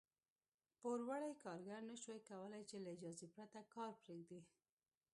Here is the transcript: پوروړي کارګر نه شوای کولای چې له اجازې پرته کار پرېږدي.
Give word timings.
پوروړي 0.79 1.31
کارګر 1.43 1.81
نه 1.89 1.95
شوای 2.03 2.21
کولای 2.29 2.63
چې 2.69 2.75
له 2.83 2.89
اجازې 2.95 3.27
پرته 3.35 3.59
کار 3.73 3.91
پرېږدي. 4.03 4.41